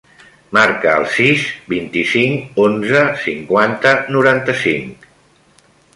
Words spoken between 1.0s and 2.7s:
el sis, vint-i-cinc,